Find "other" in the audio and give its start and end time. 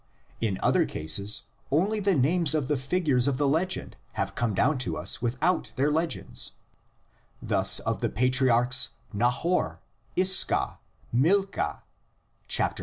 0.63-0.87